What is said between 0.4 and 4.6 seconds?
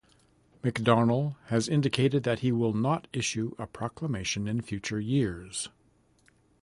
McDonnell has indicated that he will not issue a proclamation in